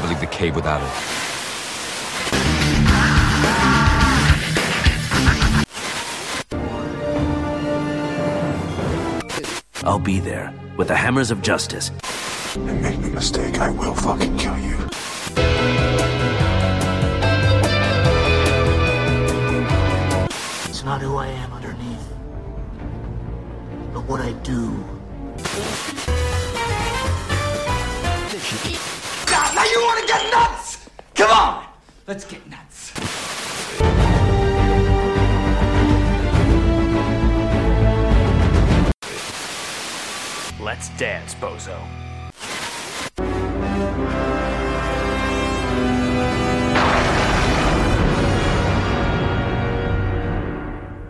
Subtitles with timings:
[0.00, 0.88] never leave the cave without it.
[9.82, 11.90] I'll be there with the hammers of justice.
[12.54, 14.76] And make no mistake, I will fucking kill you.
[20.68, 22.08] It's not who I am underneath,
[23.92, 24.87] but what I do.
[29.70, 30.88] You want to get nuts?
[31.14, 31.66] Come on,
[32.06, 32.92] let's get nuts.
[40.58, 41.78] Let's dance, bozo.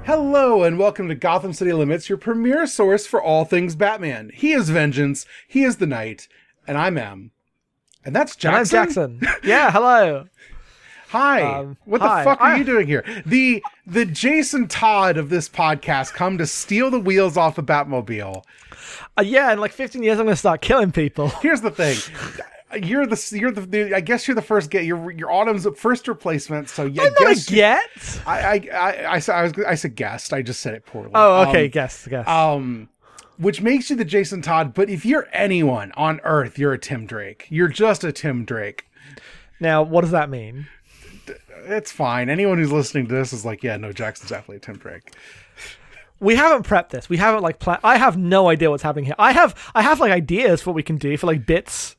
[0.04, 4.32] Hello and welcome to Gotham City Limits, your premier source for all things Batman.
[4.34, 6.26] He is Vengeance, he is the Knight,
[6.66, 7.30] and I'm Em.
[8.08, 9.20] And that's And Jackson.
[9.20, 9.38] Jackson.
[9.44, 10.24] yeah, hello.
[11.10, 11.42] Hi.
[11.42, 12.22] Um, what hi.
[12.22, 13.04] the fuck are I- you doing here?
[13.26, 18.42] The the Jason Todd of this podcast come to steal the wheels off the Batmobile.
[19.18, 21.28] Uh, yeah, in like 15 years, I'm going to start killing people.
[21.42, 21.98] Here's the thing.
[22.82, 26.08] You're the you're the, the I guess you're the first get your your Autumn's first
[26.08, 26.70] replacement.
[26.70, 28.22] So yeah, I'm not guess a get.
[28.26, 30.32] I I I I, said- I was I said guest.
[30.32, 31.10] I just said it poorly.
[31.14, 32.26] Oh, okay, Um, guess, guess.
[32.26, 32.88] um
[33.38, 37.06] which makes you the Jason Todd, but if you're anyone on earth, you're a Tim
[37.06, 37.46] Drake.
[37.50, 38.86] You're just a Tim Drake.
[39.60, 40.66] now, what does that mean?
[41.66, 42.28] It's fine.
[42.30, 45.12] Anyone who's listening to this is like, yeah, no, Jackson's definitely a Tim Drake.
[46.20, 47.08] We haven't prepped this.
[47.08, 47.80] We haven't like planned.
[47.84, 49.14] I have no idea what's happening here.
[49.18, 51.96] I have, I have like ideas for what we can do for like bits.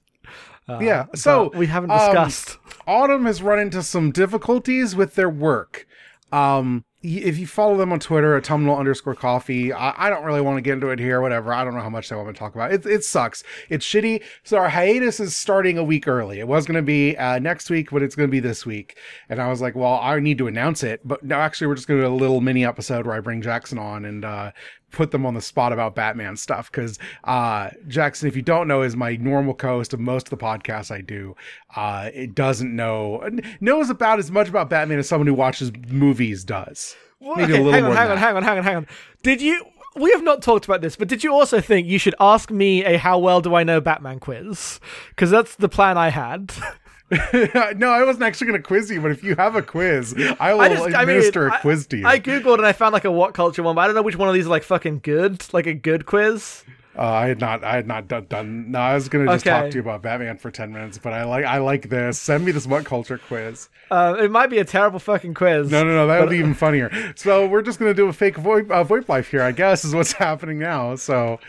[0.67, 1.05] yeah.
[1.15, 2.57] So Uh, we haven't um, discussed.
[2.87, 5.87] Autumn has run into some difficulties with their work.
[6.31, 10.57] Um, if you follow them on Twitter, autumnal underscore coffee, I, I don't really want
[10.57, 11.21] to get into it here.
[11.21, 11.53] Whatever.
[11.53, 12.73] I don't know how much they want to talk about.
[12.73, 13.43] It, it sucks.
[13.69, 14.21] It's shitty.
[14.43, 16.39] So our hiatus is starting a week early.
[16.39, 18.97] It was going to be uh, next week, but it's going to be this week.
[19.29, 20.99] And I was like, well, I need to announce it.
[21.07, 23.41] But no, actually, we're just going to do a little mini episode where I bring
[23.41, 24.51] Jackson on and uh,
[24.91, 26.71] put them on the spot about Batman stuff.
[26.71, 30.43] Because uh, Jackson, if you don't know, is my normal co-host of most of the
[30.43, 31.35] podcasts I do.
[31.75, 33.27] Uh, it doesn't know
[33.59, 36.95] knows about as much about Batman as someone who watches movies does.
[37.21, 38.87] Maybe Okay, a little hang on, hang on, hang on, hang on, hang on.
[39.23, 39.65] Did you?
[39.95, 42.85] We have not talked about this, but did you also think you should ask me
[42.85, 44.79] a "How well do I know Batman?" quiz?
[45.09, 46.53] Because that's the plan I had.
[47.77, 50.53] no, I wasn't actually going to quiz you, but if you have a quiz, I
[50.53, 52.05] will I just, I mean, administer I- a quiz to you.
[52.07, 54.15] I googled and I found like a what culture one, but I don't know which
[54.17, 56.63] one of these are like fucking good, like a good quiz.
[56.97, 58.25] Uh, I had not, I had not done.
[58.27, 60.97] done no, I was going to just talk to you about Batman for ten minutes,
[60.97, 62.19] but I like, I like this.
[62.19, 63.69] Send me this what culture quiz.
[63.89, 65.71] Uh, it might be a terrible fucking quiz.
[65.71, 67.13] No, no, no, that would be even funnier.
[67.15, 69.85] So we're just going to do a fake VoIP, uh, VoIP life here, I guess,
[69.85, 70.95] is what's happening now.
[70.95, 71.39] So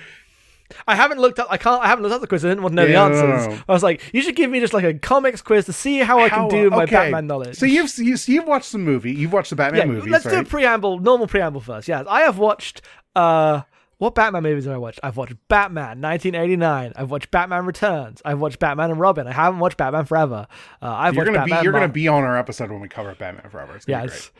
[0.87, 1.49] I haven't looked up.
[1.51, 1.83] I can't.
[1.83, 2.45] I haven't looked up the quiz.
[2.45, 3.63] I didn't want to know Yeah, the answers.
[3.69, 6.19] I was like, you should give me just like a comics quiz to see how
[6.21, 6.87] I can How- do my.
[6.87, 7.57] Batman knowledge.
[7.57, 9.13] So you've, you, so you've watched the movie.
[9.13, 11.89] You've watched the Batman yeah, movies, let's do a preamble, normal preamble first.
[11.89, 12.83] Yes, I have watched.
[13.17, 13.63] uh
[13.99, 15.01] What Batman movies have I watched?
[15.03, 16.93] I've watched Batman 1989.
[16.97, 18.23] I've watched Batman Returns.
[18.25, 19.27] I've watched Batman and Robin.
[19.27, 20.47] I haven't watched Batman Forever.
[20.81, 22.89] Uh, I've you're watched gonna be, you're Mar- gonna be on our episode when we
[22.89, 23.77] cover Batman Forever.
[23.77, 24.31] It's gonna be Yes.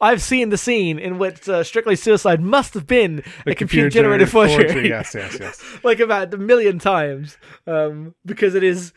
[0.00, 3.52] I've seen the scene in which uh, Strictly Suicide must have been great.
[3.52, 4.88] a computer generated forgery.
[4.88, 5.62] Yes, yes, yes.
[5.82, 7.36] like about a million times
[7.66, 8.92] um, because it is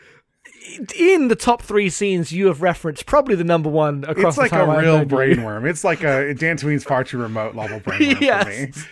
[0.95, 4.51] in the top three scenes you have referenced probably the number one across It's like
[4.51, 5.05] the a real known you.
[5.05, 5.65] brain worm.
[5.65, 8.25] It's like a Dan Tween's far too remote level brain worm for me.
[8.27, 8.85] Yes.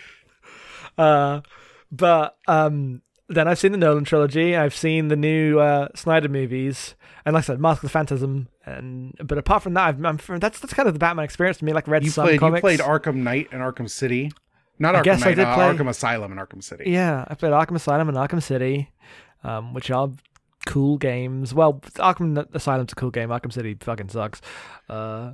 [0.96, 1.40] uh,
[1.92, 4.56] but um, then I've seen the Nolan trilogy.
[4.56, 6.94] I've seen the new uh, Snyder movies,
[7.24, 8.48] and like I said, Mask of the Phantasm.
[8.76, 11.64] And but apart from that, I've, I'm, that's that's kind of the Batman experience to
[11.64, 11.72] me.
[11.72, 14.30] Like Red You Sun played, you played Arkham Knight and Arkham City.
[14.78, 16.84] Not I Arkham guess I Knight, did uh, play- Arkham Asylum and Arkham City.
[16.90, 18.90] Yeah, I played Arkham Asylum and Arkham City,
[19.42, 20.10] um, which are
[20.66, 21.54] cool games.
[21.54, 23.30] Well, Arkham Asylum's a cool game.
[23.30, 24.40] Arkham City fucking sucks.
[24.88, 25.32] Uh,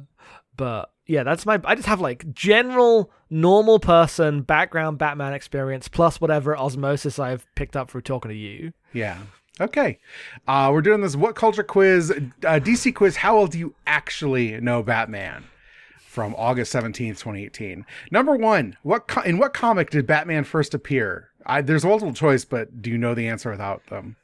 [0.57, 1.61] but yeah, that's my.
[1.65, 7.77] I just have like general normal person background Batman experience plus whatever osmosis I've picked
[7.77, 8.73] up through talking to you.
[8.93, 9.19] Yeah.
[9.61, 9.99] Okay.
[10.49, 13.17] Uh, we're doing this what culture quiz, uh, DC quiz.
[13.17, 15.45] How well do you actually know Batman?
[16.07, 17.85] From August 17th, 2018.
[18.13, 21.31] Number one, what co- in what comic did Batman first appear?
[21.45, 24.15] I, there's multiple choice, but do you know the answer without them?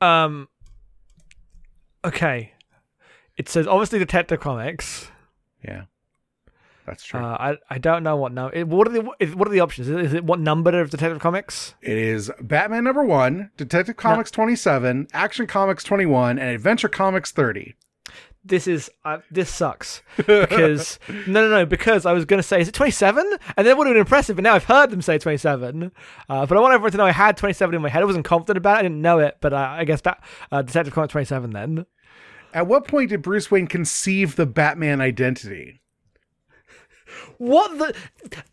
[0.00, 0.48] Um.
[2.04, 2.54] Okay.
[3.36, 5.12] It says obviously Detective Comics.
[5.64, 5.84] Yeah.
[6.86, 7.20] That's true.
[7.20, 8.64] Uh, I I don't know what number.
[8.66, 9.88] What are the what are the options?
[9.88, 11.74] Is it, is it what number of Detective Comics?
[11.80, 17.74] It is Batman number one, Detective Comics 27, Action Comics 21, and Adventure Comics 30.
[18.44, 20.98] this is uh, this sucks because
[21.28, 23.24] no no no because I was gonna say is it 27
[23.56, 25.92] and that would have been impressive but now I've heard them say 27
[26.28, 28.24] uh, but I want everyone to know I had 27 in my head I wasn't
[28.24, 30.20] confident about it I didn't know it but uh, I guess that
[30.50, 31.86] uh, Detective Comics 27 then
[32.52, 35.81] At what point did Bruce Wayne conceive the Batman identity?
[37.38, 37.94] What the?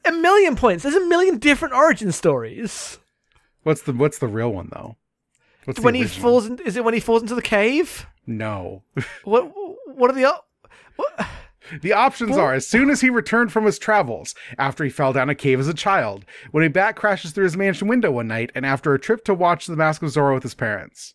[0.06, 0.84] A million points.
[0.84, 2.98] There's a million different origin stories.
[3.64, 4.98] What's the what's the real one though?
[5.66, 8.08] What's the when he falls in, is it when he falls into the cave?
[8.26, 8.84] No.
[9.24, 9.52] What?
[9.86, 10.42] What are the?
[10.96, 11.28] What?
[11.82, 15.30] The options are as soon as he returned from his travels, after he fell down
[15.30, 18.52] a cave as a child, when a bat crashes through his mansion window one night,
[18.56, 21.14] and after a trip to watch The Mask of Zorro with his parents.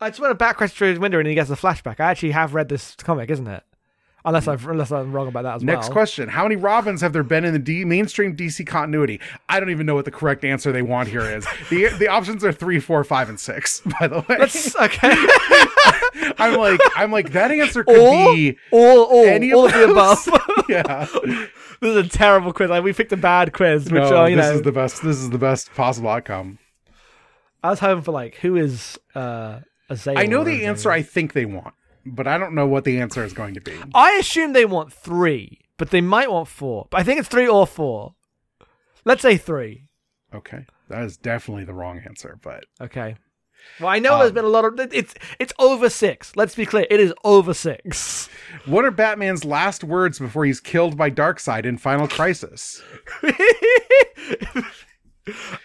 [0.00, 1.98] It's when a bat crashes through his window and he gets a flashback.
[1.98, 3.64] I actually have read this comic, isn't it?
[4.26, 5.82] Unless I've unless I'm wrong about that as Next well.
[5.82, 9.20] Next question How many Robins have there been in the D- mainstream DC continuity?
[9.50, 11.46] I don't even know what the correct answer they want here is.
[11.68, 14.36] the The options are three, four, five, and six, by the way.
[14.38, 15.14] Let's okay.
[16.38, 19.78] I'm like, I'm like, that answer could all, be all, all, any all of of
[19.80, 20.28] the above.
[20.70, 21.06] yeah.
[21.80, 22.70] this is a terrible quiz.
[22.70, 24.54] Like, we picked a bad quiz, which No, uh, you this know.
[24.54, 25.02] is the best.
[25.02, 26.58] This is the best possible outcome.
[27.62, 29.60] I was hoping for like who is uh
[29.90, 31.74] Azale I know the answer I think they want,
[32.06, 33.74] but I don't know what the answer is going to be.
[33.94, 36.86] I assume they want three, but they might want four.
[36.90, 38.14] But I think it's three or four.
[39.04, 39.88] Let's say three.
[40.34, 43.16] Okay, that is definitely the wrong answer, but Okay.
[43.80, 46.36] Well, I know there's um, been a lot of it's it's over six.
[46.36, 48.28] Let's be clear, it is over six.
[48.66, 52.82] what are Batman's last words before he's killed by Darkseid in Final Crisis?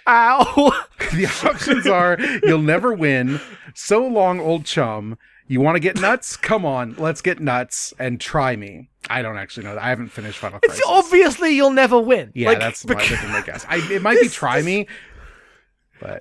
[0.07, 0.85] Ow!
[1.13, 3.41] The options are you'll never win,
[3.73, 5.17] so long, old chum.
[5.49, 6.37] You want to get nuts?
[6.49, 8.89] Come on, let's get nuts and try me.
[9.09, 9.83] I don't actually know that.
[9.83, 10.85] I haven't finished Final It's Crisis.
[10.87, 12.31] obviously you'll never win.
[12.35, 13.65] yeah, Like, that's my, bec- that's my guess.
[13.67, 14.87] I, it might be try this- me.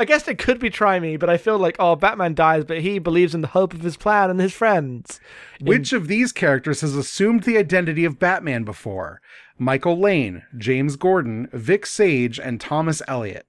[0.01, 2.81] I guess it could be try me, but I feel like oh, Batman dies, but
[2.81, 5.21] he believes in the hope of his plan and his friends.
[5.61, 9.21] Which of these characters has assumed the identity of Batman before?
[9.57, 13.47] Michael Lane, James Gordon, Vic Sage, and Thomas Elliot.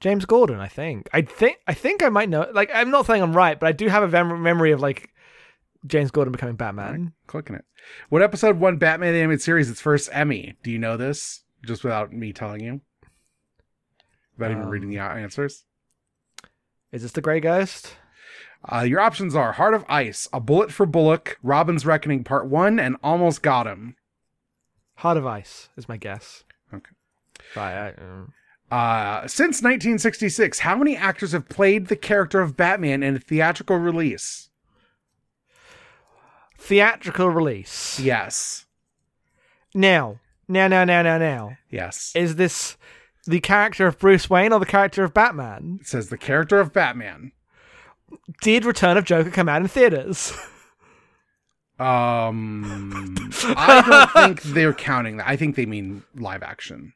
[0.00, 1.08] James Gordon, I think.
[1.12, 2.46] I think I think I might know.
[2.52, 5.10] Like, I'm not saying I'm right, but I do have a mem- memory of like
[5.86, 7.12] James Gordon becoming Batman.
[7.26, 7.64] Clicking it.
[8.08, 10.54] What episode won Batman the Animated Series its first Emmy?
[10.62, 11.42] Do you know this?
[11.64, 12.80] Just without me telling you?
[14.36, 15.64] Without even Um, reading the answers?
[16.92, 17.96] Is this the Grey Ghost?
[18.70, 22.78] Uh, your options are Heart of Ice, A Bullet for Bullock, Robin's Reckoning Part 1,
[22.80, 23.96] and Almost Got Him.
[24.96, 26.44] Heart of Ice is my guess.
[26.72, 26.90] Okay.
[27.54, 27.94] Right.
[27.98, 28.32] I, um,
[28.70, 33.76] Uh, since 1966, how many actors have played the character of Batman in a theatrical
[33.76, 34.48] release?
[36.58, 37.98] theatrical release.
[37.98, 38.66] Yes.
[39.74, 41.56] Now, now, now, now, now, now.
[41.70, 42.12] Yes.
[42.14, 42.76] Is this
[43.26, 45.78] the character of Bruce Wayne or the character of Batman?
[45.80, 47.32] It says the character of Batman.
[48.42, 50.32] Did Return of Joker come out in theaters?
[51.78, 55.28] Um, I don't think they're counting that.
[55.28, 56.92] I think they mean live action.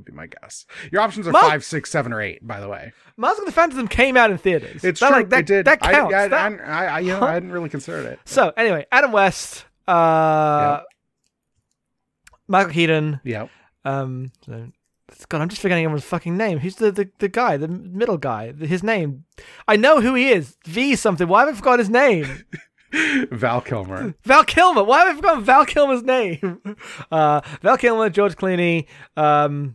[0.00, 0.64] Would be my guess.
[0.90, 2.46] Your options are five, six, seven, or eight.
[2.46, 4.82] By the way, Mask of the Phantasm came out in theaters.
[4.82, 5.16] it's That, true.
[5.18, 5.66] like, that, it did.
[5.66, 6.14] That I- counts.
[6.14, 8.18] I, That- I, I, you know, I hadn't really considered it.
[8.24, 10.80] So anyway, Adam West, uh,
[12.48, 13.20] Michael Keaton.
[13.24, 13.48] Yeah.
[13.84, 14.68] Um, so,
[15.28, 16.58] God, I'm just forgetting everyone's fucking name.
[16.60, 18.52] Who's the, the, the guy, the middle guy?
[18.52, 19.24] His name.
[19.68, 20.56] I know who he is.
[20.66, 21.28] V something.
[21.28, 22.44] Why have I forgotten his name?
[23.30, 24.14] Val Kilmer.
[24.24, 24.82] Val Kilmer.
[24.82, 26.60] Why have I forgotten Val Kilmer's name?
[27.12, 28.86] Uh, Val Kilmer, George Clooney,
[29.16, 29.74] um,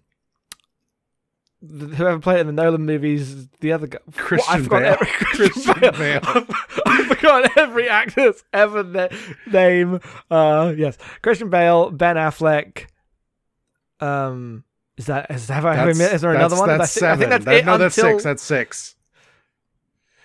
[1.61, 3.99] whoever played in the Nolan movies, the other guy.
[4.15, 4.85] Christian Bale.
[4.99, 5.91] every Christian, Bale.
[5.91, 6.21] Bale.
[6.85, 9.07] I forgot every actor's ever na-
[9.51, 9.99] name.
[10.29, 12.85] Uh, yes, Christian Bale, Ben Affleck.
[13.99, 14.63] Um,
[14.97, 16.77] is that is, have I, have I That's, is there another that's, one?
[16.77, 18.23] That's I, thi- I think that's That- it no, that's until- six.
[18.23, 18.95] That's six.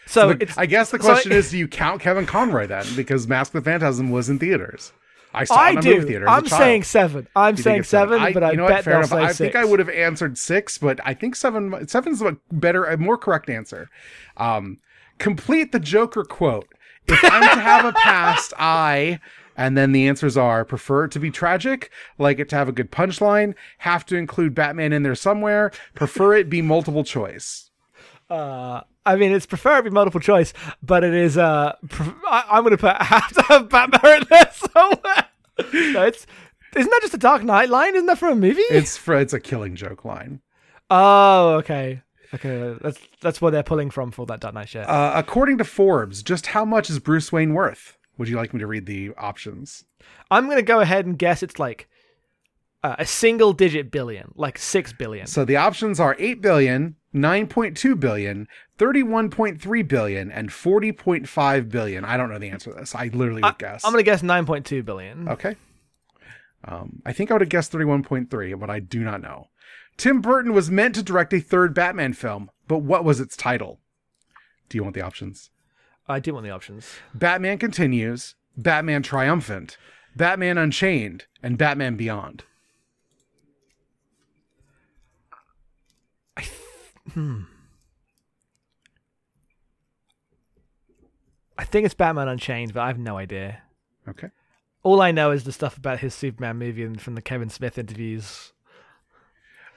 [0.07, 0.59] so Look, it's.
[0.59, 2.85] I guess the so question is, do you count Kevin Conroy then?
[2.97, 4.93] Because Mask of the Phantasm was in theaters.
[5.33, 6.03] I saw I do.
[6.03, 6.29] theater.
[6.29, 7.29] I'm saying seven.
[7.37, 9.39] I'm saying seven, I- but I you know bet they'll say I six.
[9.39, 11.87] think I would have answered six, but I think seven.
[11.87, 13.89] Seven's a better, a more correct answer.
[14.37, 14.79] Um,
[15.19, 16.69] complete the Joker quote.
[17.07, 19.21] If I'm to have a past, I.
[19.57, 22.73] And then the answers are prefer it to be tragic, like it to have a
[22.73, 27.70] good punchline, have to include Batman in there somewhere, prefer it be multiple choice.
[28.31, 31.37] Uh, I mean, it's preferably multiple choice, but it is.
[31.37, 35.27] Uh, pre- I, I'm going to put have to have Batman in there somewhere.
[35.93, 36.27] no, it's
[36.77, 37.95] isn't that just a Dark Knight line?
[37.95, 38.61] Isn't that from a movie?
[38.63, 40.41] It's for it's a killing joke line.
[40.91, 42.03] oh, okay,
[42.35, 42.77] okay.
[42.81, 44.89] That's that's where they're pulling from for that Dark Knight shit.
[44.89, 47.97] Uh, according to Forbes, just how much is Bruce Wayne worth?
[48.19, 49.85] Would you like me to read the options?
[50.31, 51.89] I'm going to go ahead and guess it's like
[52.85, 55.27] uh, a single digit billion, like six billion.
[55.27, 58.49] So the options are 8 billion, 9.2 billion,
[58.79, 62.05] 31.3 billion, and 40.5 billion.
[62.05, 62.95] I don't know the answer to this.
[62.95, 63.85] I literally would guess.
[63.85, 65.29] I'm going to guess 9.2 billion.
[65.29, 65.57] Okay.
[66.65, 69.49] Um, I think I would have guessed 31.3, but I do not know.
[69.97, 73.81] Tim Burton was meant to direct a third Batman film, but what was its title?
[74.69, 75.51] Do you want the options?
[76.09, 76.97] I do want the options.
[77.15, 79.77] Batman Continues, Batman Triumphant,
[80.17, 82.45] Batman Unchained, and Batman Beyond.
[91.59, 93.63] I think it's Batman Unchained, but I have no idea.
[94.09, 94.29] Okay.
[94.83, 97.77] All I know is the stuff about his Superman movie and from the Kevin Smith
[97.77, 98.53] interviews.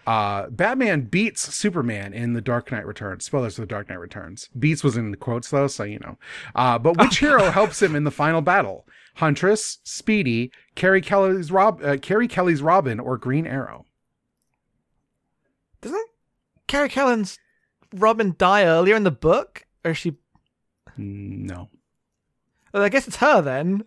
[0.06, 3.26] Uh, Batman beats Superman in The Dark Knight Returns.
[3.26, 4.50] Spoilers for The Dark Knight Returns.
[4.58, 6.18] Beats was in the quotes though, so you know.
[6.56, 8.86] Uh, but which hero helps him in the final battle?
[9.16, 13.86] Huntress, Speedy, Carrie Kelly's Rob, uh, Carrie Kelly's Robin, or Green Arrow?
[15.82, 16.10] Doesn't
[16.74, 17.38] Carrie Kelly's
[17.94, 19.64] Robin die earlier in the book?
[19.86, 20.16] Or is she.
[20.98, 21.70] No.
[22.74, 23.84] Well, I guess it's her then.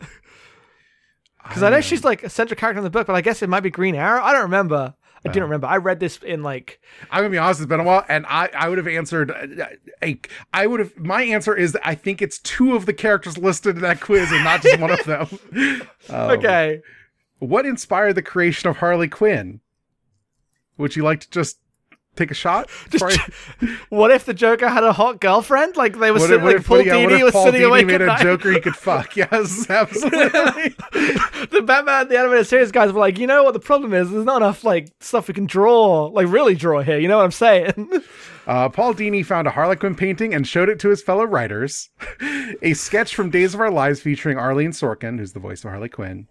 [1.43, 3.49] Because I know she's like a central character in the book, but I guess it
[3.49, 4.23] might be Green Arrow.
[4.23, 4.95] I don't remember.
[5.25, 5.67] I didn't remember.
[5.67, 6.81] I read this in like.
[7.11, 7.59] I'm gonna be honest.
[7.61, 9.67] It's been a while, and I I would have answered uh,
[10.01, 10.21] a.
[10.55, 10.97] I would have.
[10.97, 14.45] My answer is I think it's two of the characters listed in that quiz, and
[14.45, 15.27] not just one of them.
[16.09, 16.83] Um, Okay.
[17.41, 19.61] What inspired the creation of Harley Quinn?
[20.79, 21.59] Would you like to just
[22.17, 22.69] take a shot?
[22.91, 23.19] Just,
[23.89, 25.77] What if the Joker had a hot girlfriend?
[25.77, 27.87] Like they were sitting, if, like if, Paul yeah, Dini was Paul sitting Dini awake
[27.87, 28.23] made a night.
[28.23, 29.17] Joker he could fuck?
[29.17, 30.75] Yes, absolutely.
[31.51, 34.11] the Batman, the animated series guys were like, you know what the problem is?
[34.11, 36.99] There's not enough like stuff we can draw, like really draw here.
[36.99, 38.03] You know what I'm saying?
[38.47, 41.91] Uh, Paul Dini found a Harlequin painting and showed it to his fellow writers.
[42.63, 45.89] a sketch from Days of Our Lives featuring Arlene Sorkin, who's the voice of Harley
[45.89, 46.29] Quinn.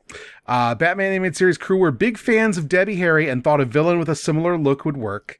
[0.47, 3.99] Uh, Batman animated series crew were big fans of Debbie Harry and thought a villain
[3.99, 5.39] with a similar look would work.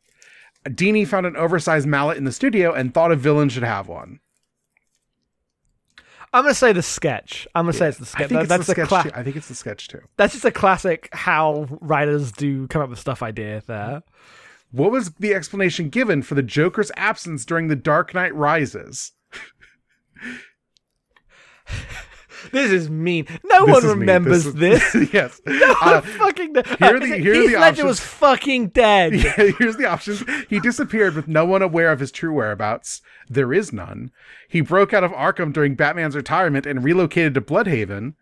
[0.66, 4.20] Dini found an oversized mallet in the studio and thought a villain should have one.
[6.34, 7.48] I'm gonna say the sketch.
[7.56, 8.30] I'm gonna say it's the sketch.
[8.30, 9.12] That- it's that's the a sketch cla-.
[9.16, 10.02] I think it's the sketch too.
[10.18, 14.04] That's just a classic how writers do come up with stuff idea there.
[14.72, 19.14] What was the explanation given for the Joker's absence during The Dark Knight Rises?
[22.52, 23.28] This is mean.
[23.44, 24.96] No This one remembers This this.
[24.96, 25.42] is- yes.
[25.86, 29.14] Uh, fucking de- here are uh, the- here are Heath the Ledger was fucking dead.
[29.16, 30.24] Yeah, here's the options.
[30.50, 33.02] He disappeared with no one aware of his true whereabouts.
[33.30, 34.12] There is none.
[34.48, 38.14] He broke out of Arkham during Batman's retirement and relocated to Blüdhaven.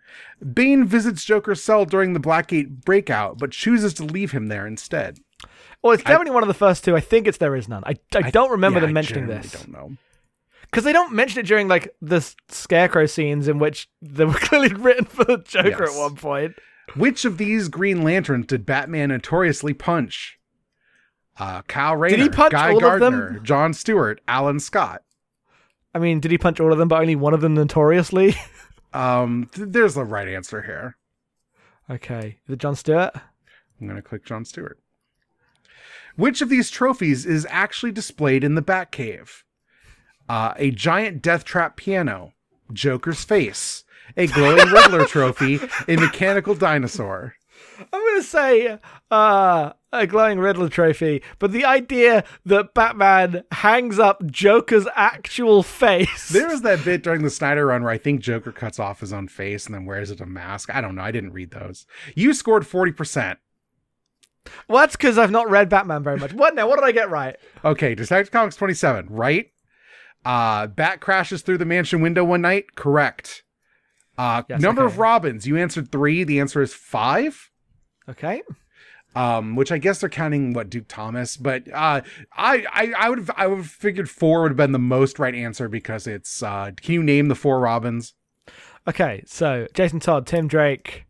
[0.54, 5.20] Bane visits Joker's cell during the Blackgate breakout, but chooses to leave him there instead.
[5.82, 6.96] Well, it's definitely one of the first two.
[6.96, 7.84] I think it's there is none.
[7.86, 9.92] I, I don't remember Yeah, them mentioning genuinely this don't know.
[10.74, 14.74] Because they don't mention it during like the scarecrow scenes in which they were clearly
[14.74, 15.96] written for the Joker Yes.
[15.96, 16.56] at one point.
[16.96, 20.38] Which of these Green Lanterns did Batman notoriously punch?
[21.40, 23.14] Uh, Kyle Rayner, he punch Guy all of them?
[23.20, 25.02] Gardner, John Stewart, Alan Scott.
[25.96, 28.36] I mean, did he punch all of them, but only one of them notoriously?
[28.94, 30.98] Um, th- there's the right answer here.
[31.90, 33.10] okay, is it John Stewart?
[33.82, 34.78] I'm going to click John Stewart.
[36.16, 39.42] Which of these trophies is actually displayed in the Batcave?
[40.30, 42.34] Uh, a giant death trap piano,
[42.72, 43.84] Joker's face,
[44.16, 47.36] a glowing Riddler trophy, a mechanical dinosaur.
[47.92, 48.80] I'm gonna say
[49.12, 56.30] uh, a glowing Riddler trophy, but the idea that Batman hangs up Joker's actual face.
[56.30, 59.14] There was that bit during the Snyder run where I think Joker cuts off his
[59.14, 60.74] own face and then wears it a mask.
[60.74, 61.02] I don't know.
[61.02, 61.86] I didn't read those.
[62.16, 63.38] You scored 40%.
[64.68, 66.34] Well, that's because I've not read Batman very much.
[66.34, 66.68] What now?
[66.68, 67.38] What did I get right?
[67.64, 69.53] Okay, Detective Comics 27, right?
[70.26, 72.76] Uh, Bat crashes through the mansion window one night.
[72.76, 73.44] Correct.
[74.18, 74.94] Uh, Yes, number okay.
[74.94, 75.48] of Robins.
[75.48, 76.24] You answered three.
[76.24, 77.50] The answer is five.
[78.08, 78.42] Okay.
[79.16, 82.02] Um, which I guess they're counting what Duke Thomas, but uh,
[82.36, 85.20] I I I would have I would have figured four would have been the most
[85.20, 88.14] right answer because it's uh, can you name the four Robins?
[88.88, 89.24] Okay.
[89.28, 91.06] So Jason Todd, Tim Drake.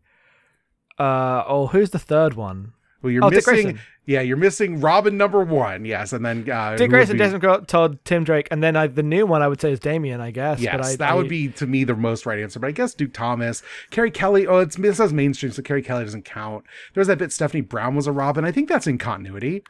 [0.99, 2.73] Uh oh, who's the third one?
[3.03, 3.77] Well, you're Oh, missing.
[4.05, 5.85] Yeah, you're missing Robin number one.
[5.85, 8.87] Yes, and then uh, Dick Grayson, be- Jason Gro- Todd, Tim Drake, and then I,
[8.87, 10.59] the new one I would say is Damian, I guess.
[10.59, 12.59] Yes, but I, that I- would be to me the most right answer.
[12.59, 14.47] But I guess Duke Thomas, Carrie Kelly.
[14.47, 16.65] Oh, it's it says mainstream, so Carrie Kelly doesn't count.
[16.93, 18.43] There's that bit Stephanie Brown was a Robin.
[18.45, 19.63] I think that's in continuity.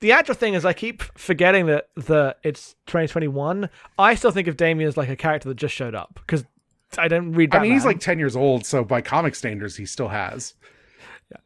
[0.00, 3.68] The actual thing is, I keep forgetting that the it's 2021.
[3.98, 6.44] I still think of Damian as like a character that just showed up because
[6.98, 7.54] I don't read.
[7.54, 10.54] I mean, he's like ten years old, so by comic standards, he still has.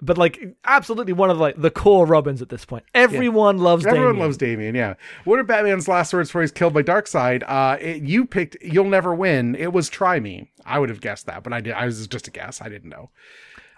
[0.00, 2.84] But like absolutely one of like the core Robins at this point.
[2.94, 3.84] Everyone loves.
[3.86, 4.22] Everyone Damian.
[4.24, 4.74] loves Damian.
[4.74, 4.94] Yeah.
[5.24, 7.42] What are Batman's last words before he's killed by Darkseid?
[7.46, 8.56] Uh, it, you picked.
[8.62, 9.54] You'll never win.
[9.54, 10.50] It was try me.
[10.64, 11.74] I would have guessed that, but I did.
[11.74, 12.62] I was just a guess.
[12.62, 13.10] I didn't know.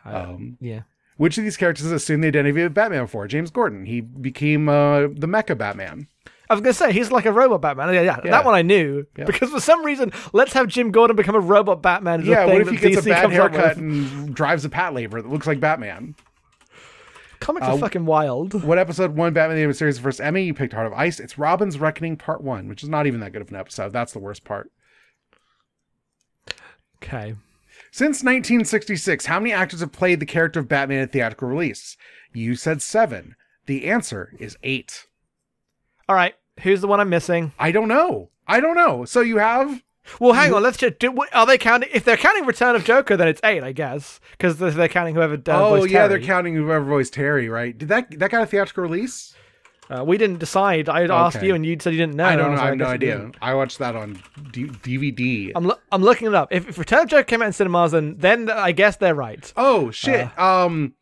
[0.05, 0.83] Um, Yeah.
[1.17, 3.27] which of these characters assumed the identity of Batman before?
[3.27, 3.87] James Gordon.
[3.87, 6.07] He became uh, the Mecha Batman.
[6.49, 7.93] I was gonna say he's like a robot Batman.
[7.95, 8.31] Yeah, yeah, Yeah.
[8.31, 9.25] that one I knew Yeah.
[9.25, 12.25] because for some reason, let's have Jim Gordon become a robot Batman.
[12.25, 15.47] Yeah, what if he gets DC a bad haircut and drives a Patlabor that looks
[15.47, 16.15] like Batman?
[17.41, 18.65] Comics Uh, are fucking wild.
[18.65, 20.45] What episode won Batman the Animated Series the first Emmy?
[20.45, 21.21] You picked Heart of Ice.
[21.21, 23.93] It's Robin's Reckoning Part One, which is not even that good of an episode.
[23.93, 24.71] That's the worst part.
[27.03, 27.35] Okay.
[27.91, 31.97] Since 1966, how many actors have played the character of Batman in theatrical release?
[32.33, 33.37] You said seven.
[33.67, 35.06] The answer is eight.
[36.09, 36.35] All right.
[36.63, 37.53] Who's the one I'm missing?
[37.59, 38.31] I don't know.
[38.47, 39.05] I don't know.
[39.05, 39.83] So you have
[40.21, 40.63] Well, hang on.
[40.63, 40.99] Let's just.
[40.99, 41.91] Do, are they counting?
[41.93, 45.35] If they're counting Return of Joker, then it's eight, I guess, because they're, counting whoever.
[45.35, 46.09] Uh, oh yeah, Terry.
[46.09, 47.77] they're counting whoever voiced Terry, right?
[47.77, 49.35] Did that that got a theatrical release?
[49.89, 50.89] Uh, we didn't decide.
[50.89, 52.25] I asked you, and you said you didn't know.
[52.25, 52.61] I don't know.
[52.61, 53.31] I like, have no idea.
[53.41, 54.21] I watched that on
[54.51, 55.53] D- DVD.
[55.55, 56.49] I'm lo- I'm looking it up.
[56.53, 59.53] If, if Return of Joker came out in cinemas, then then I guess they're right.
[59.57, 60.37] oh shit.
[60.39, 60.95] um,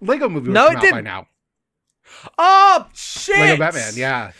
[0.00, 1.04] Lego movie Uh, No, it didn't.
[1.04, 1.26] now.
[2.38, 3.38] Oh shit!
[3.38, 3.92] Lego Batman.
[3.96, 4.32] Yeah.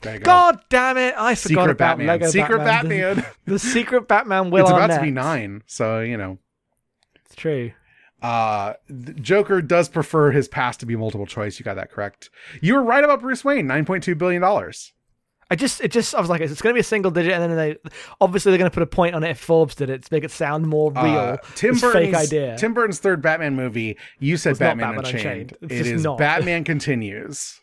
[0.00, 0.18] Go.
[0.20, 1.14] God damn it!
[1.16, 2.06] I forgot Secret about Batman.
[2.06, 3.16] Lego Secret Batman.
[3.16, 3.34] Batman.
[3.44, 6.38] The, the secret Batman will it's about to be nine, so you know.
[7.24, 7.72] It's true.
[8.22, 8.74] Uh,
[9.20, 11.58] Joker does prefer his past to be multiple choice.
[11.58, 12.30] You got that correct.
[12.60, 13.66] You were right about Bruce Wayne.
[13.66, 14.92] Nine point two billion dollars.
[15.50, 17.42] I just, it just, I was like, it's going to be a single digit, and
[17.42, 17.76] then they,
[18.20, 20.24] obviously, they're going to put a point on it if Forbes did it to make
[20.24, 21.04] it sound more real.
[21.04, 22.56] Uh, Tim Burton's fake idea.
[22.58, 23.96] Tim Burton's third Batman movie.
[24.18, 25.24] You said Batman, Batman Unchained.
[25.24, 25.58] Unchained.
[25.62, 26.18] It's It just is not.
[26.18, 27.60] Batman Continues.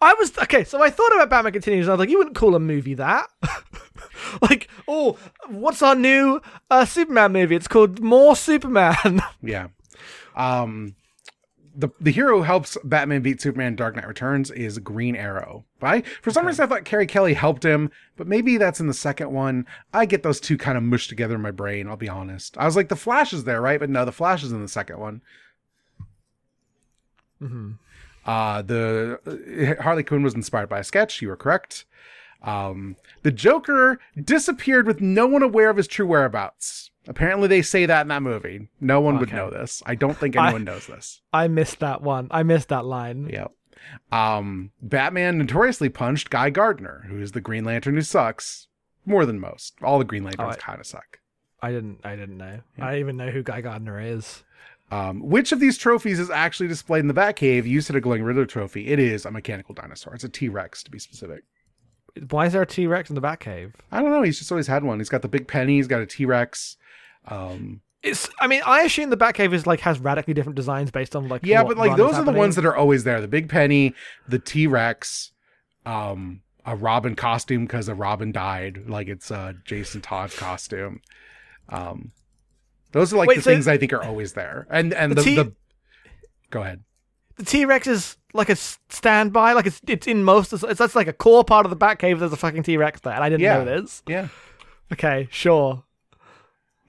[0.00, 2.36] I was okay, so I thought about Batman Continues, and I was like, you wouldn't
[2.36, 3.28] call a movie that.
[4.42, 5.18] like, oh,
[5.48, 6.40] what's our new
[6.70, 7.56] uh, Superman movie?
[7.56, 9.22] It's called More Superman.
[9.42, 9.68] Yeah.
[10.36, 10.94] Um,
[11.76, 15.64] the the hero who helps Batman beat Superman Dark Knight Returns is Green Arrow.
[15.82, 18.94] I for some reason I thought Carrie Kelly helped him, but maybe that's in the
[18.94, 19.66] second one.
[19.92, 21.88] I get those two kind of mushed together in my brain.
[21.88, 22.56] I'll be honest.
[22.58, 23.80] I was like, the Flash is there, right?
[23.80, 25.20] But no, the Flash is in the second one.
[27.42, 27.78] Mhm.
[28.24, 31.20] Uh, the uh, Harley Quinn was inspired by a sketch.
[31.20, 31.84] You were correct.
[32.42, 36.90] Um, the Joker disappeared with no one aware of his true whereabouts.
[37.06, 38.68] Apparently, they say that in that movie.
[38.80, 39.82] No one would know this.
[39.84, 41.20] I don't think I- anyone knows this.
[41.32, 42.28] I missed that one.
[42.30, 43.28] I missed that line.
[43.30, 43.52] Yep.
[44.12, 48.68] Um, Batman notoriously punched Guy Gardner, who is the Green Lantern who sucks
[49.04, 49.74] more than most.
[49.82, 51.18] All the Green Lanterns I- kind of suck.
[51.62, 52.00] I didn't.
[52.04, 52.60] I didn't know.
[52.78, 54.42] I don't even know who Guy Gardner is.
[54.90, 57.64] Um, which of these trophies is actually displayed in the Batcave?
[57.64, 58.88] You said a glowing Riddler trophy.
[58.88, 60.14] It is a mechanical dinosaur.
[60.14, 61.44] It's a T Rex to be specific.
[62.30, 63.72] Why is there a T Rex in the Batcave?
[63.90, 64.22] I don't know.
[64.22, 64.98] He's just always had one.
[65.00, 65.76] He's got the big penny.
[65.76, 66.76] He's got a T Rex.
[67.28, 68.28] Um, It's.
[68.38, 71.44] I mean, I assume the Batcave is like has radically different designs based on like.
[71.44, 73.20] yeah, but like those are the ones that are always there.
[73.20, 73.94] The big penny,
[74.28, 75.32] the T Rex,
[75.86, 78.84] um, a Robin costume because a Robin died.
[78.88, 81.00] Like it's uh, Jason Todd costume.
[81.68, 82.12] Um,
[82.92, 84.66] those are like Wait, the so- things I think are always there.
[84.70, 85.52] And and The the, T- the
[86.50, 86.82] go ahead.
[87.36, 89.52] the T Rex is like a standby.
[89.54, 90.52] Like it's it's in most.
[90.52, 92.18] Of, it's that's like a core part of the Batcave.
[92.18, 93.62] There's a fucking T Rex there, and I didn't Yeah.
[93.64, 94.02] know it is.
[94.06, 94.28] Yeah,
[94.92, 95.84] Okay, sure.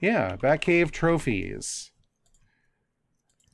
[0.00, 0.36] Yeah.
[0.36, 1.90] Batcave trophies.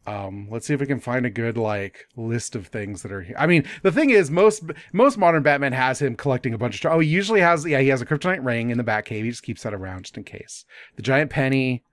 [0.04, 3.22] Um, let's see if we can find a good like list of things that are
[3.22, 3.36] here.
[3.38, 6.80] I mean, the thing is, most most modern Batman has him collecting a bunch of.
[6.80, 7.64] Tro- oh, he usually has.
[7.64, 9.24] Yeah, he has a kryptonite ring in the Batcave.
[9.24, 10.64] He just keeps that around just in case.
[10.96, 11.84] The giant penny,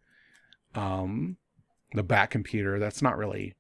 [0.74, 1.38] um,
[1.94, 2.80] the Bat computer.
[2.80, 3.56] That's not really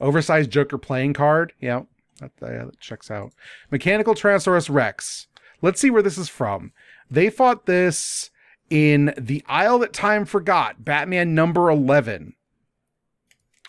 [0.00, 1.54] oversized Joker playing card.
[1.58, 1.84] Yeah,
[2.20, 3.32] that, that checks out.
[3.70, 5.28] Mechanical Tyrannosaurus Rex.
[5.62, 6.72] Let's see where this is from.
[7.10, 8.30] They fought this
[8.70, 12.34] in the Isle That Time Forgot, Batman number eleven.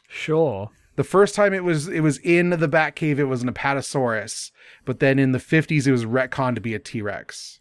[0.07, 0.69] Sure.
[0.95, 4.51] The first time it was it was in the Batcave, it was an Apatosaurus,
[4.85, 7.59] but then in the fifties it was retconned to be a T Rex.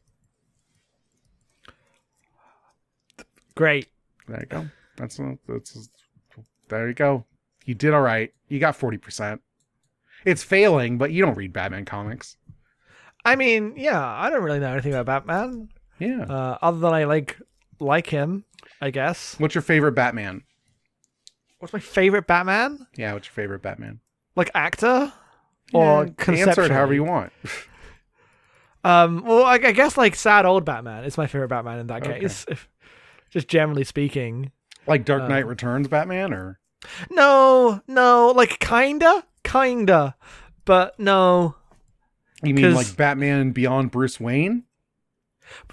[3.56, 3.88] Great.
[4.28, 4.66] There you go.
[4.96, 5.88] That's that's
[6.68, 7.24] there you go.
[7.64, 8.32] You did all right.
[8.48, 9.40] You got forty percent.
[10.24, 12.36] It's failing, but you don't read Batman comics.
[13.24, 16.24] I mean, yeah, I don't really know anything about Batman, Yeah.
[16.28, 17.38] uh, other than I like
[17.80, 18.44] like him.
[18.80, 19.36] I guess.
[19.38, 20.42] What's your favorite Batman?
[21.58, 22.86] What's my favorite Batman?
[22.96, 24.00] Yeah, what's your favorite Batman?
[24.36, 25.12] Like actor
[25.72, 27.32] or Yeah, answer it however you want.
[28.82, 32.02] Um, well, I, I guess like sad old Batman is my favorite Batman in that
[32.06, 32.20] Okay.
[32.20, 32.44] case.
[32.48, 32.68] If,
[33.30, 34.52] just generally speaking.
[34.86, 36.60] like Dark Uh, Knight Returns Batman, or
[37.10, 40.14] No, no, like kinda, kinda,
[40.66, 41.54] but no.
[42.42, 44.64] you mean like Batman Beyond Bruce Wayne?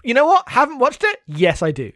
[0.03, 0.47] You know what?
[0.49, 1.19] Haven't watched it?
[1.27, 1.91] Yes, I do.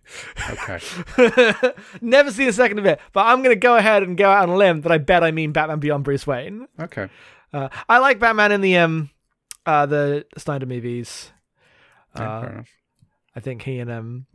[0.49, 0.79] Okay.
[2.01, 4.49] Never seen a second of it, but I'm gonna go ahead and go out on
[4.49, 6.67] a limb that I bet I mean Batman Beyond Bruce Wayne.
[6.79, 7.09] Okay.
[7.53, 9.09] Uh, I like Batman in the um,
[9.65, 11.31] uh, the Snyder movies.
[12.15, 12.63] Yeah, Uh.
[13.35, 14.25] I think he and um,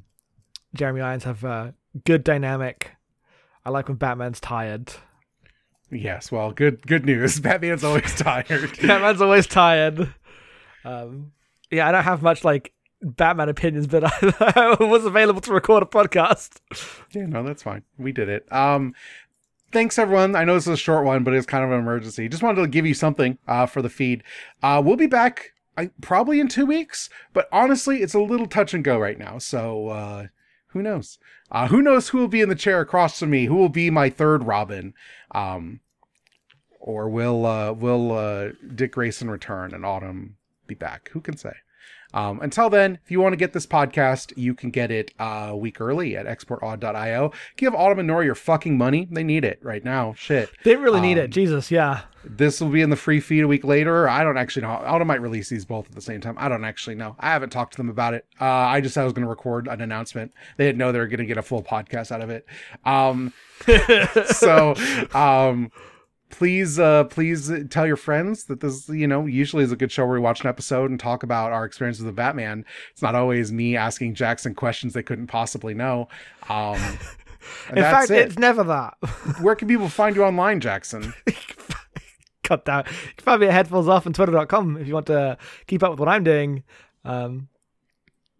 [0.74, 1.74] Jeremy Irons have a
[2.04, 2.90] good dynamic.
[3.64, 4.92] I like when Batman's tired.
[5.90, 7.40] Yes, well, good good news.
[7.40, 8.78] Batman's always tired.
[8.82, 10.12] Batman's always tired.
[10.84, 11.32] Um,
[11.70, 14.10] yeah, I don't have much like Batman opinions, but I,
[14.80, 16.60] I was available to record a podcast.
[17.12, 17.82] yeah, no, that's fine.
[17.98, 18.50] We did it.
[18.52, 18.94] Um
[19.72, 20.34] thanks everyone.
[20.34, 22.28] I know this is a short one, but it's kind of an emergency.
[22.28, 24.22] Just wanted to give you something uh for the feed.
[24.62, 28.74] Uh we'll be back I, probably in 2 weeks, but honestly, it's a little touch
[28.74, 29.38] and go right now.
[29.38, 30.26] So uh
[30.72, 31.18] who knows?
[31.50, 33.46] Uh, who knows who will be in the chair across from me?
[33.46, 34.94] Who will be my third Robin?
[35.32, 35.80] Um,
[36.78, 40.36] or will uh, will uh, Dick Grayson return and Autumn
[40.66, 41.10] be back?
[41.12, 41.54] Who can say?
[42.12, 45.48] Um, until then, if you want to get this podcast, you can get it uh,
[45.50, 47.32] a week early at exportaud.io.
[47.56, 49.08] Give Autumn and Nora your fucking money.
[49.10, 50.14] They need it right now.
[50.16, 50.50] Shit.
[50.64, 51.28] They really need Um, it.
[51.30, 52.02] Jesus, yeah.
[52.22, 54.06] This will be in the free feed a week later.
[54.08, 54.70] I don't actually know.
[54.72, 56.34] Autumn might release these both at the same time.
[56.38, 57.16] I don't actually know.
[57.18, 58.26] I haven't talked to them about it.
[58.40, 60.34] Uh, I just said I was going to record an announcement.
[60.58, 62.44] They didn't know they were going to get a full podcast out of it.
[62.84, 63.32] Um,
[64.26, 64.74] so,
[65.14, 65.70] um,
[66.30, 70.04] please, uh, please tell your friends that this, you know, usually is a good show
[70.04, 72.64] where we watch an episode and talk about our experiences with Batman.
[72.92, 76.08] It's not always me asking Jackson questions they couldn't possibly know.
[76.48, 76.76] Um,
[77.70, 78.26] In that's fact, it.
[78.28, 78.94] it's never that.
[79.40, 81.14] Where can people find you online, Jackson?
[82.42, 82.86] Cut that.
[82.86, 85.90] You can find me at headphones off on twitter.com if you want to keep up
[85.90, 86.64] with what I'm doing.
[87.04, 87.48] Um,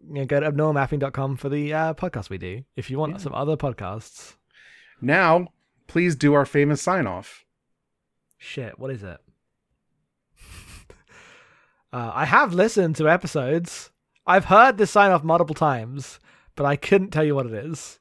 [0.06, 2.64] you know, go to abnormalmapping.com for the uh, podcast we do.
[2.76, 4.34] If you want some other podcasts,
[5.00, 5.48] Now,
[5.86, 7.44] please do our famous sign off.
[8.40, 9.20] Shit, what is it?
[11.92, 13.90] uh, I have listened to episodes.
[14.26, 16.18] I've heard this sign off multiple times,
[16.56, 18.00] but I couldn't tell you what it is.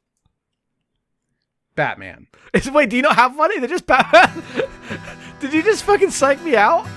[1.76, 2.28] Batman.
[2.52, 3.60] It's, wait, do you not have money?
[3.60, 4.42] They're just Batman.
[5.40, 6.88] Did you just fucking psych me out?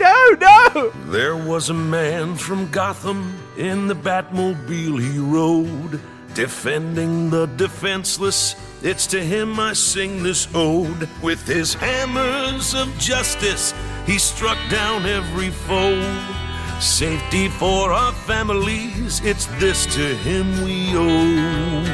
[0.00, 0.90] no, no.
[1.06, 6.00] There was a man from Gotham in the Batmobile he rode,
[6.34, 8.56] defending the defenseless.
[8.84, 11.08] It's to him I sing this ode.
[11.22, 13.72] With his hammers of justice,
[14.06, 16.02] he struck down every foe.
[16.80, 21.84] Safety for our families, it's this to him we owe.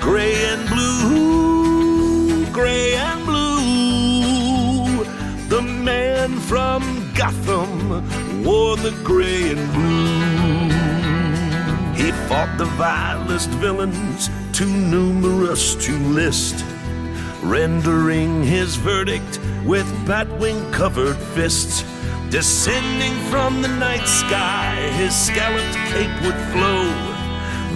[0.00, 5.04] Gray and blue, gray and blue.
[5.48, 10.22] The man from Gotham wore the gray and blue.
[11.94, 14.28] He fought the vilest villains,
[14.62, 16.64] too numerous to list,
[17.42, 21.82] rendering his verdict with batwing covered fists.
[22.30, 26.84] Descending from the night sky, his scalloped cape would flow.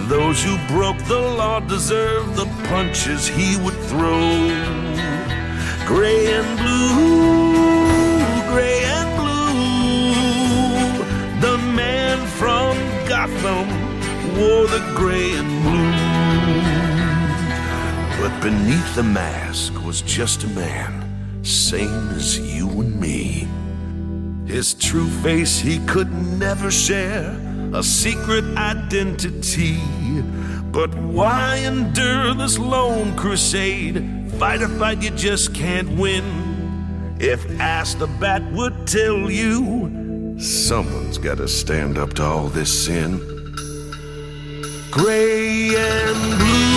[0.07, 4.47] Those who broke the law deserve the punches he would throw.
[5.85, 8.23] Gray and blue,
[8.53, 10.15] gray and blue.
[11.41, 12.77] The man from
[13.09, 13.67] Gotham
[14.37, 16.06] wore the gray and blue.
[18.19, 23.47] But beneath the mask was just a man, same as you and me.
[24.45, 27.37] His true face he could never share,
[27.73, 29.77] a secret identity.
[30.71, 34.31] But why endure this lone crusade?
[34.39, 36.23] Fight a fight you just can't win.
[37.19, 43.17] If asked, the bat would tell you someone's gotta stand up to all this sin.
[44.91, 46.76] Gray and blue,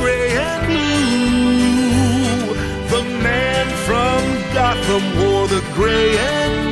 [0.00, 2.54] gray and blue.
[2.94, 4.20] The man from
[4.54, 6.69] Gotham wore the gray and